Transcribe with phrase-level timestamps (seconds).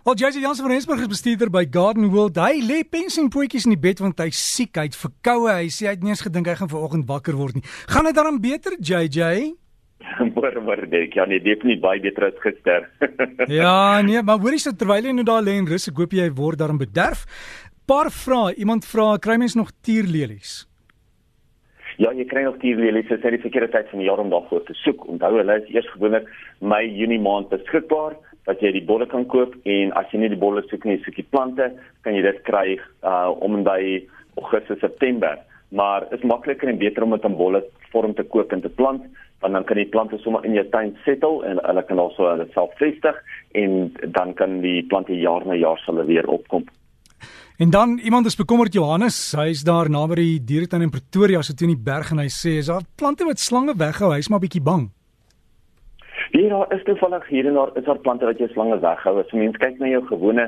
[0.00, 2.38] Al JJ Jansen van Rensburg is bestuurder by Garden World.
[2.40, 5.50] Hy lê pensioenpotjies in die bed want hy siek, hy het verkoue.
[5.52, 7.64] Hy sê hy het nie eens gedink hy gaan vanoggend wakker word nie.
[7.92, 9.50] Gaan dit dan beter, JJ?
[10.32, 11.18] Môre môre Dirk.
[11.20, 12.88] Ja nee, definitief baie beter as gister.
[13.60, 16.30] ja, nee, maar hoorie so terwyl jy nou daar lê en rus, ek hoop jy
[16.40, 17.26] word daarom bederf.
[17.84, 18.56] Paar vrae.
[18.56, 20.62] Iemand vra, kry mens nog tierlelies?
[22.00, 24.64] Ja, jy kry nog tierlelies, dit is die verkeerde tyd van die jaar om daarvoor
[24.64, 25.04] te soek.
[25.12, 26.32] Onthou, hulle is eers gewoonlik
[26.64, 28.16] Mei, Junie maand beskikbaar
[28.48, 31.20] dat jy die bolle kan koop en as jy nie die bolle soek nie, soek
[31.20, 31.70] jy plante,
[32.04, 33.80] kan jy dit kry uh om in by
[34.40, 35.38] Augustus September.
[35.70, 39.04] Maar is makliker en beter om dit in bolle vorm te koop en te plant,
[39.40, 42.48] want dan kan die plante sommer in jou tuin settle en hulle kan also hulle
[42.54, 43.16] self vestig
[43.56, 46.66] en dan kan die plante jaar na jaar sal weer opkom.
[47.60, 51.52] En dan iemand is bekommerd Johannes, hy is daar naby die dieretuin in Pretoria, so
[51.52, 54.40] toe in die berg en hy sê is daar plante wat slange weghou, hy's maar
[54.40, 54.88] bietjie bang.
[56.30, 59.16] Hier daar is toevallig hier en daar is daar plante wat jy slange weghou.
[59.18, 60.44] As jy mens kyk na jou gewone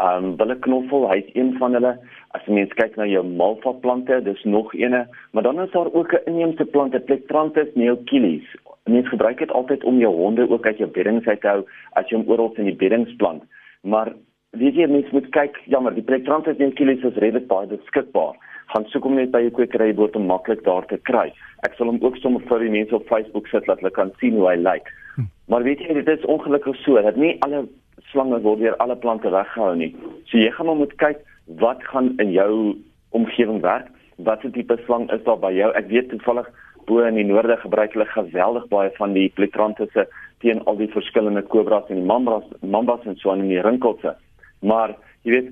[0.00, 1.90] um willeknoffel, hy's een van hulle.
[2.32, 5.02] As jy mens kyk na jou malva plante, dis nog eene,
[5.36, 8.48] maar dan is daar ook 'n inheemse plante, Plectranthus neochilis.
[8.84, 12.08] Mens gebruik dit altyd om jou honde ook uit jou beddings uit te hou as
[12.08, 13.42] jy hom oral in die beddings plant.
[13.82, 14.12] Maar
[14.50, 18.34] weet jy mens moet kyk, jammer, die Plectranthus neochilis is redelik baie beskikbaar
[18.72, 21.28] gaan soek hom net by jou kwekery word om maklik daar te kry.
[21.66, 24.38] Ek sal hom ook sommer vir die mense op Facebook sit dat hulle kan sien
[24.38, 24.90] hoe hy lyk.
[25.16, 25.28] Hm.
[25.52, 27.64] Maar weet jy, dit is ongelukkig so dat nie alle
[28.10, 29.92] slange word deur alle plante weggehou nie.
[30.26, 31.22] So jy gaan moet kyk
[31.62, 32.76] wat gaan in jou
[33.16, 33.90] omgewing werk.
[34.26, 35.70] Wat se tipe slang is daar by jou?
[35.78, 36.48] Ek weet toevallig
[36.86, 40.06] bo in die noorde gebruik hulle geweldig baie van die pletrantisse
[40.44, 44.14] teen al die verskillende kobras en die mambas, mambas en so aan in die rinkelse.
[44.62, 44.94] Maar
[45.26, 45.50] jy weet,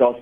[0.00, 0.20] daar's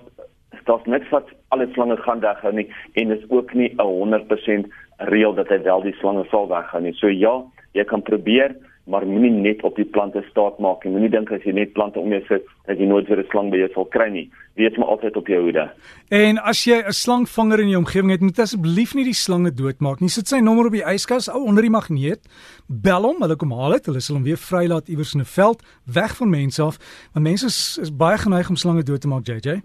[0.67, 5.35] daar's niks wat alle slange gaan weghou nie en is ook nie 'n 100% reël
[5.35, 6.93] dat hy wel die slange sal weghou nie.
[6.93, 8.57] So ja, jy kan probeer,
[8.87, 10.93] maar moenie net op die plante staat maak nie.
[10.95, 13.51] Moenie dink as jy net plante om jou sit dat jy nooit weer 'n slang
[13.51, 14.31] by jou sal kry nie.
[14.55, 15.71] Wees maar altyd op jou hoede.
[16.11, 20.01] En as jy 'n slangvanger in jou omgewing het, moet asseblief nie die slange doodmaak
[20.01, 20.09] nie.
[20.09, 22.21] Sit sy nommer op die yskas, ou onder die magneet.
[22.69, 23.87] Bel hom, hulle kom haal dit.
[23.87, 26.79] Hulle sal hom weer vrylaat iewers in 'n veld weg van mense af.
[27.13, 29.63] Want mense is, is baie geneig om slange dood te maak, JJ.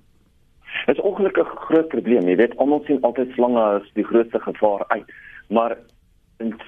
[0.86, 2.28] Dit is ongelukkig 'n groot probleem.
[2.28, 5.12] Jy weet, almal sien altyd slange as die grootste gevaar uit.
[5.50, 5.78] Maar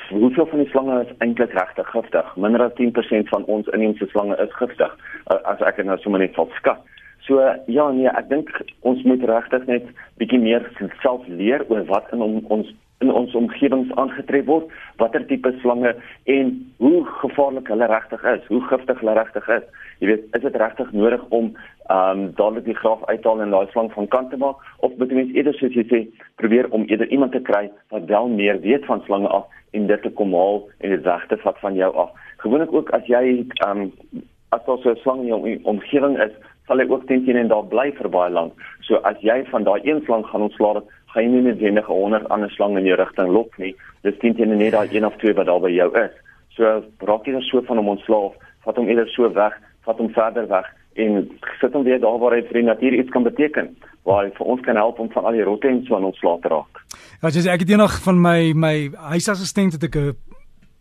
[0.10, 2.36] hoeveel van die slange is eintlik regtig giftig?
[2.36, 4.98] Minder as 10% van ons inheemse slange is giftig.
[5.26, 6.80] As ek dit nou sommer net sal skat.
[7.28, 9.86] So ja nee, ek dink ons moet regtig net
[10.20, 10.66] bietjie meer
[11.02, 12.74] self leer oor wat in ons
[13.04, 14.70] in ons omgewings aangetref word,
[15.02, 15.92] watter tipe slange
[16.32, 16.52] en
[16.84, 19.66] hoe gevaarlik hulle regtig is, hoe giftig hulle regtig is.
[20.00, 21.52] Jy weet, is dit regtig nodig om
[21.88, 25.12] ehm um, dadelik die graf uithaal en daai slang van kant te maak of moet
[25.12, 26.00] mens eerder soos jy sê
[26.40, 30.02] probeer om eerder iemand te kry wat wel meer weet van slange af en dit
[30.02, 32.12] te kom haal en dit weg te vat van jou af.
[32.38, 33.24] Gewoonlik ook as jy
[33.68, 33.92] ehm um,
[34.56, 36.32] as daar so 'n slang in jou omgewing is,
[36.68, 38.54] sal hy ook teen en daar bly vir baie lank.
[38.82, 42.52] So as jy van daai een slang gaan ontslaa gaan jy nie noodwendig 100 ander
[42.52, 43.76] slange in jou rigting lok nie.
[44.02, 46.12] Dis teen teen net daai een of twee wat daar by jou is.
[46.56, 46.64] So
[47.00, 48.34] raak jy dan so van hom ontslaaf,
[48.64, 52.36] vat hom eerder so weg, vat hom verder weg en sit hom weer daar waar
[52.36, 55.26] hy vir die natuur iets kan beteken waar hy vir ons kan help om van
[55.26, 56.84] al die rotte en so aan ontslae te raak.
[57.22, 58.76] Ja, dis ek het eendag van my my
[59.14, 60.16] huisassistent het ek 'n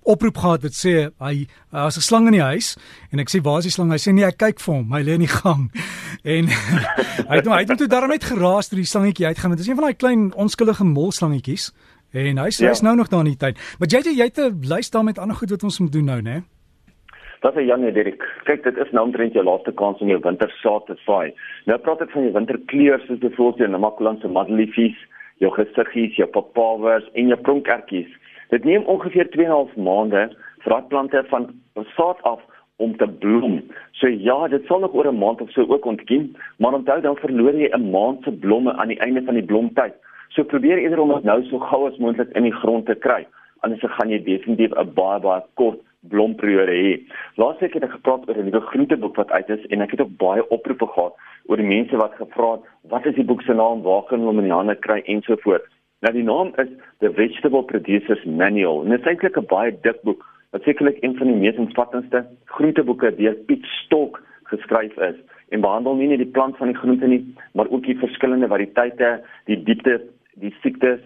[0.02, 2.76] oproep gehad wat sê hy as 'n slang in die huis
[3.12, 3.90] en ek sê waar is die slang?
[3.90, 4.92] Hy sê nee, ek kyk vir hom.
[4.92, 5.70] Hy lê in die gang.
[6.22, 6.46] En
[7.30, 9.50] hy het nou hy het toe daarom net geraas toe die slangetjie uitgaan.
[9.50, 11.72] Dit is een van daai klein onskuldige molslangetjies.
[12.12, 12.68] En hy sê ja.
[12.68, 13.58] hy's nou nog daar in die tyd.
[13.78, 16.20] Maar jy jy het 'n lys daar met ander goed wat ons moet doen nou,
[16.22, 16.42] né?
[17.42, 18.22] Dat is Janie Dirk.
[18.46, 21.32] Kyk, dit is nou omtrent jou laaste kans om jou wintersaad te saai.
[21.66, 25.00] Nou praat ek van jou winterkleure soos byvoorbeeld jou Namakwalandse madeliefs,
[25.42, 28.14] jou gesiggies, jou papawers en jou pronkertjies.
[28.54, 30.22] Dit neem ongeveer 2,5 maande
[30.62, 31.50] vir daai plante van
[31.96, 32.46] saad af
[32.78, 33.58] om te bloem.
[33.98, 36.30] So ja, dit sal nog oor 'n maand of so ook ontkiem,
[36.62, 39.98] maar onthou dan verloor jy 'n maand se blomme aan die einde van die blomtyd.
[40.28, 43.26] So probeer eerder om dit nou so gou as moontlik in die grond te kry.
[43.62, 45.80] Anders gaan jy definitief 'n baie baie kort
[46.10, 46.94] blomperiode hê.
[47.38, 50.16] Laasweek het ek gepraat oor 'n nuwe groenteboek wat uit is en ek het ook
[50.18, 51.14] baie oproepe gehad
[51.46, 54.30] oor die mense wat gevra het, wat is die boek se naam, waar kan hulle
[54.30, 55.70] hom in die hande kry ensovoorts.
[56.00, 56.68] Nou die naam is
[56.98, 58.82] The Vegetable Producers Manual.
[58.82, 62.26] En dit is eintlik 'n baie dik boek wat sekerlik een van die mees omvattendste
[62.44, 65.16] groenteboeke deur Piet Stok geskryf is
[65.48, 69.22] en behandel nie net die plant van die groente nie, maar ook die verskillende variëteite,
[69.44, 70.00] die diepte,
[70.34, 71.00] die siektes,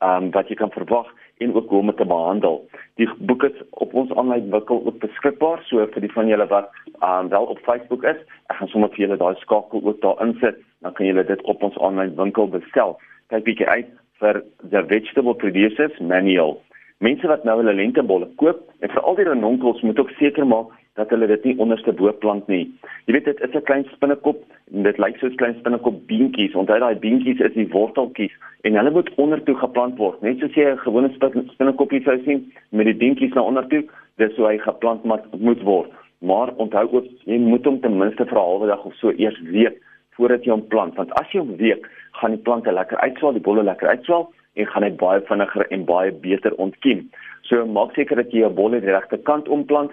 [0.00, 1.06] ehm um, wat jy kan verwag
[1.38, 2.68] en ook hoe om te behandel.
[3.00, 6.68] Die boek is op ons aanlyn winkel ook beskikbaar, so vir die van julle wat
[7.00, 8.20] um, wel op Facebook is,
[8.52, 11.62] ek gaan sommer vir julle daai skakel ook daar insit, dan kan julle dit op
[11.62, 12.98] ons aanlyn winkel bestel.
[13.32, 13.90] Kyk bietjie uit
[14.22, 16.60] vir the vegetable producers manual.
[17.02, 20.70] Mense wat nou hulle lentebolle koop en vir al die renonkels moet ook seker maak
[20.94, 22.64] dat hulle dit nie onderste bo plant nie.
[23.06, 24.42] Jy weet dit is 'n klein spinnekop
[24.74, 26.54] en dit lyk soos klein spinnekop beentjies.
[26.54, 30.22] Onthou daai beentjies is die worteltjies en hulle moet ondertoe geplant word.
[30.22, 31.10] Net soos jy 'n gewone
[31.54, 33.84] spinnekopie sou sien met die beentjies na ondertoe,
[34.16, 35.04] dis hoe hy geplant
[35.38, 35.90] moet word.
[36.20, 39.40] Maar onthou ook jy moet hom ten minste vir 'n halwe dag of so eers
[39.40, 39.80] week
[40.16, 41.88] voordat jy hom plant, want as jy hom week,
[42.20, 45.84] gaan die plante lekker uitswel, die bolle lekker uitswel en gaan hy baie vinniger en
[45.88, 47.06] baie beter ontkiem.
[47.48, 49.92] So maak seker dat jy jou bolle die regte kant omplant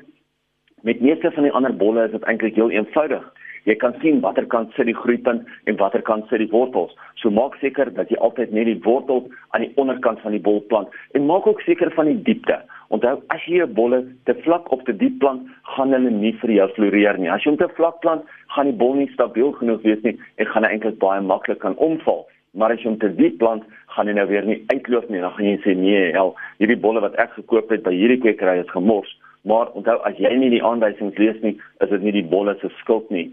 [0.81, 3.23] Met meeste van die ander bolle is dit eintlik heel eenvoudig.
[3.67, 6.93] Jy kan sien watter kant sit die groeipunt en watter kant sit die wortels.
[7.19, 10.61] So maak seker dat jy altyd net die wortel aan die onderkant van die bol
[10.71, 12.61] plant en maak ook seker van die diepte.
[12.95, 15.43] Onthou, as jy 'n bolle te vlak of te diep plant,
[15.75, 17.29] gaan hulle nie vir jou floreer nie.
[17.29, 20.45] As jy hom te vlak plant, gaan die bol nie stabiel genoeg wees nie en
[20.45, 22.25] gaan hy eintlik baie maklik kan omval.
[22.53, 25.19] Maar as jy hom te diep plant, gaan hy nou weer nie uitloop nie.
[25.19, 28.59] Dan gaan jy sê nee, hel, hierdie bolle wat ek gekoop het by hierdie kwekery
[28.59, 29.19] is gemors.
[29.43, 32.71] Maar onthou as jy nie die aanwysings lees nie, is dit nie die bolle se
[32.81, 33.29] skuld nie.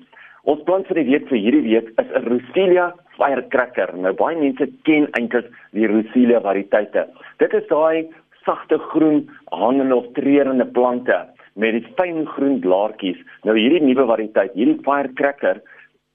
[0.46, 3.90] Ons plan vir die week vir hierdie week is 'n Roselia firecracker.
[3.96, 7.06] Nou baie mense ken eintlik die Roselia variëteite.
[7.38, 8.06] Dit is daai
[8.44, 13.18] sagte groen hangende of treurende plante met die fyn groen blaartjies.
[13.44, 15.60] Nou hierdie nuwe variëteit, hierdie firecracker,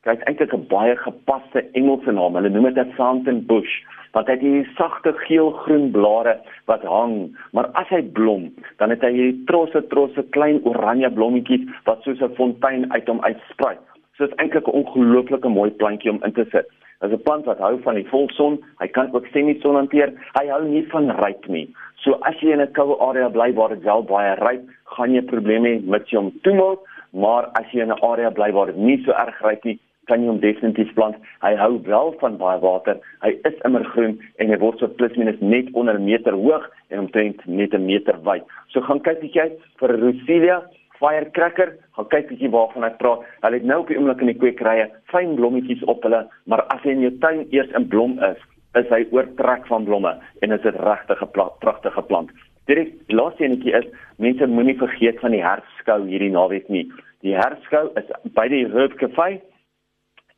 [0.03, 2.35] kry eintlik 'n baie gepaste Engelse naam.
[2.35, 3.73] Hulle noem dit 'n fountain bush
[4.13, 6.33] want hy het hierdie sagte geel-groen blare
[6.67, 8.49] wat hang, maar as hy blom,
[8.79, 13.21] dan het hy hierdie trosse trosse klein oranje blommetjies wat soos 'n fontein uit hom
[13.21, 13.75] uitsprei.
[14.17, 16.67] So dit is eintlik 'n ongelooflike mooi plantjie om in te sit.
[16.99, 20.13] Dit is 'n plant wat hou van die volson, hy kan ook semi-son hanteer.
[20.39, 21.73] Hy hou nie van ryp nie.
[21.95, 25.21] So as jy in 'n koue area bly waar dit wel baie ryp, gaan jy
[25.21, 26.79] probleme hê met hom toemaak,
[27.13, 30.21] maar as jy in 'n area bly waar dit nie so erg ryp nie, kan
[30.21, 31.15] jy hom definitief plant.
[31.45, 32.99] Hy hou wel van baie water.
[33.21, 36.69] Hy is immer groen en hy word so plus minus net onder 'n meter hoog
[36.89, 38.43] en omtrent net 'n meter wyd.
[38.69, 40.61] So gaan kyk bietjie uit vir Roselia
[40.99, 41.75] firecracker.
[41.97, 43.25] Gaan kyk bietjie waarvan ek praat.
[43.41, 46.81] Hulle het nou op die oomblik in die kweekrye fyn blommetjies op hulle, maar as
[46.83, 48.37] hy in jou tuin eers in blom is,
[48.79, 52.29] is hy oortrek van blomme en is dit regtig 'n pragtige plant.
[52.69, 53.87] Direk laaste enetjie is
[54.17, 56.91] mense moenie vergeet van die herfskou hierdie naweek nie.
[57.21, 58.05] Die herfskou is
[58.37, 59.41] by die Herb Cafe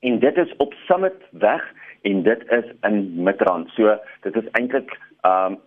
[0.03, 1.63] en dit is op Summit weg
[2.01, 3.69] en dit is in Midrand.
[3.75, 4.97] So dit is eintlik
[5.27, 5.59] um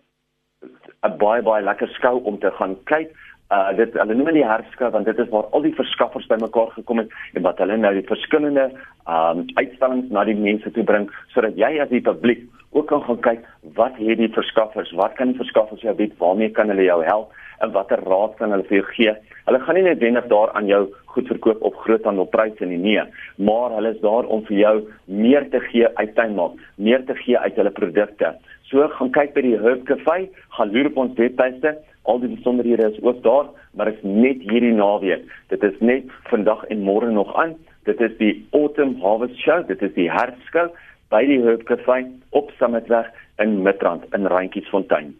[1.05, 3.13] 'n baie baie lekker skou om te gaan kyk.
[3.51, 6.71] Uh dit hulle noem dit die herfskou want dit is waar al die verskaffers bymekaar
[6.75, 8.71] gekom het en wat hulle nou die verskillende
[9.07, 13.19] um uitstallings na die mense toe bring sodat jy as die publiek ook kan gaan
[13.19, 17.03] kyk wat het die verskaffers, wat kan die verskaffers jou bied, waarmee kan hulle jou
[17.03, 17.33] help
[17.63, 19.13] en watter raad kan hulle vir jou gee?
[19.47, 20.81] Hulle gaan nie noodwendig daar aan jou
[21.15, 23.03] goed verkoop op groothandelpryse nie, nee,
[23.37, 24.75] maar hulle is daar om vir jou
[25.05, 28.33] meer te gee uit tuinmaak, meer te gee uit hulle produkte.
[28.69, 30.27] So gaan kyk by die Herb Cafe,
[30.57, 31.77] gaan loer op ons webtuiste,
[32.07, 35.23] al die besonderhede is ook daar, maar is net hierdie naweek.
[35.51, 37.55] Dit is net vandag en môre nog aan.
[37.87, 40.67] Dit is die Autumn Harvest Show, dit is die herfskou
[41.11, 42.03] by die Herb Cafe
[42.35, 43.07] op Summitweg
[43.39, 45.15] in Midrand in Randjiesfontein.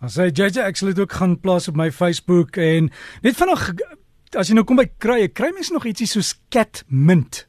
[0.00, 2.86] As jy JJ ek sal dit ook gaan plaas op my Facebook en
[3.20, 3.82] net vanaand
[4.40, 7.42] as jy nou kom by krye, kry mens nog ietsie soos cat mint.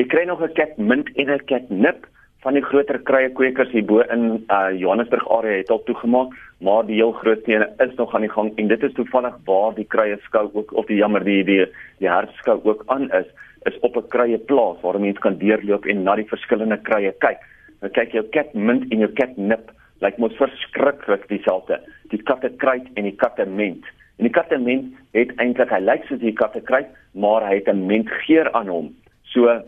[0.00, 2.06] Jy kry nog 'n cat mint en 'n cat nip
[2.40, 6.32] van die groter krye kwekers hier bo in uh Johannesburg area het al toegemaak,
[6.64, 9.74] maar die heel groot ene is nog aan die gang en dit is toevallig waar
[9.74, 11.66] die krye skou ook of die jammer die die
[11.98, 13.28] die hartskou ook aan is,
[13.68, 17.44] is op 'n krye plaas waar mense kan deurloop en na die verskillende krye kyk.
[17.82, 21.80] Nou kyk jou cat mint en jou cat nip lyk mos verskriklik dieselfde.
[22.12, 23.84] Die kattekruit en die kattement.
[24.18, 28.52] En die kattement het eintlik hy lyk soos die kattekruit, maar hy het 'n mentgeur
[28.52, 28.94] aan hom.
[29.32, 29.62] So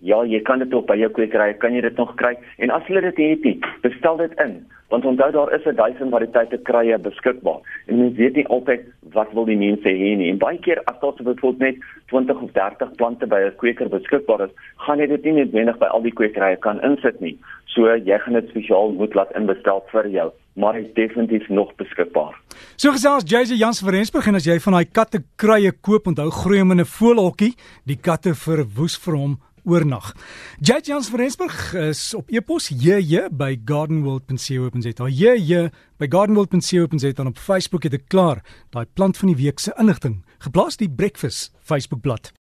[0.00, 2.36] ja, jy kan dit op by jou kwekery, kan jy dit nog kry.
[2.58, 6.58] En as jy dit het, bestel dit in want onthou daar is 'n duisend variëteite
[6.68, 8.80] kruie beskikbaar en mens weet nie altyd
[9.12, 11.76] wat wil die mense hê nie en baie keer as daar byvoorbeeld net
[12.06, 15.86] 20 of 30 plante by 'n kweker beskikbaar is gaan jy dit nie noodwendig by
[15.86, 17.38] al die kwekerye kan insit nie
[17.74, 21.72] so jy gaan dit spesiaal moet laat inbestel vir jou maar hy is definitief nog
[21.80, 22.36] beskikbaar
[22.76, 26.30] So gesels JJ Jans van Rensburg en as jy van daai katte kruie koop onthou
[26.30, 27.54] groei hom in 'n voelhokkie
[27.86, 30.12] die katte verwoes vir hom oornag.
[30.60, 35.08] Judge Jans van Rensburg is op e-pos jj by gardenworld.co.za.
[35.08, 38.42] Jj by gardenworld.co.za en op Facebook het ek klaar
[38.74, 42.34] daai plant van die week se inligting geplaas die breakfast Facebook bladsy.